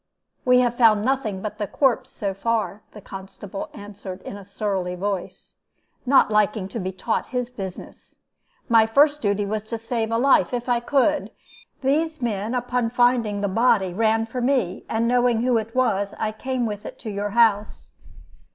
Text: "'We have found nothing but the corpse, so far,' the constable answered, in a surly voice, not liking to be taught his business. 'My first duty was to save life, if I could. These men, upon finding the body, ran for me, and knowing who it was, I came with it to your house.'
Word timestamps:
"'We 0.45 0.61
have 0.61 0.77
found 0.79 1.05
nothing 1.05 1.43
but 1.43 1.59
the 1.59 1.67
corpse, 1.67 2.09
so 2.09 2.33
far,' 2.33 2.81
the 2.93 3.01
constable 3.01 3.69
answered, 3.71 4.23
in 4.23 4.35
a 4.35 4.43
surly 4.43 4.95
voice, 4.95 5.53
not 6.07 6.31
liking 6.31 6.67
to 6.69 6.79
be 6.79 6.91
taught 6.91 7.27
his 7.27 7.51
business. 7.51 8.15
'My 8.67 8.87
first 8.87 9.21
duty 9.21 9.45
was 9.45 9.63
to 9.65 9.77
save 9.77 10.09
life, 10.09 10.55
if 10.55 10.67
I 10.67 10.79
could. 10.79 11.29
These 11.81 12.19
men, 12.19 12.55
upon 12.55 12.89
finding 12.89 13.41
the 13.41 13.47
body, 13.47 13.93
ran 13.93 14.25
for 14.25 14.41
me, 14.41 14.85
and 14.89 15.07
knowing 15.07 15.43
who 15.43 15.59
it 15.59 15.75
was, 15.75 16.15
I 16.17 16.31
came 16.31 16.65
with 16.65 16.83
it 16.83 16.97
to 16.97 17.11
your 17.11 17.29
house.' 17.37 17.93